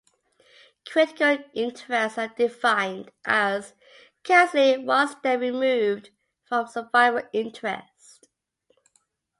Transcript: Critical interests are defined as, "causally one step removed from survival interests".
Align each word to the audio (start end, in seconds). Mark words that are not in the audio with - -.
Critical 0.87 1.37
interests 1.53 2.17
are 2.17 2.29
defined 2.29 3.11
as, 3.23 3.73
"causally 4.23 4.79
one 4.79 5.07
step 5.07 5.39
removed 5.39 6.09
from 6.43 6.65
survival 6.65 7.21
interests". 7.33 8.19